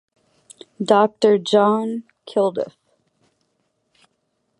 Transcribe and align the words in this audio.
Doctor 0.83 1.37
John 1.37 2.05
Kilduff. 2.25 2.73